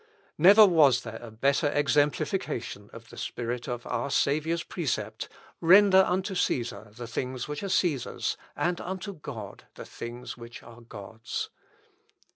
[0.39, 6.33] Never was there a better exemplification of the spirit of our Saviour's precept "Render unto
[6.33, 11.51] Cæsar the things which are Cæsar's, and unto God the things which are God's."